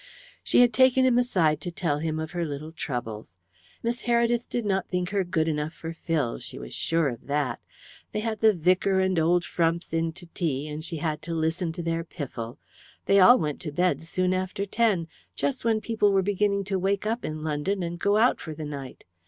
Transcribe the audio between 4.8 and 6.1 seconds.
think her good enough for